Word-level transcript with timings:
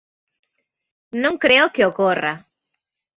Non 1.23 1.33
creo 1.43 1.71
que 1.73 1.87
ocorra. 1.91 2.33